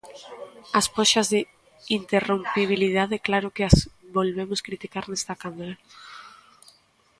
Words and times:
As 0.79 0.85
poxas 0.95 1.27
de 1.33 1.39
interrompibilidade 1.99 3.23
claro 3.27 3.53
que 3.55 3.63
as 3.69 3.75
volvemos 4.17 4.59
criticar 4.67 5.03
nesta 5.07 5.33
Cámara. 5.43 5.75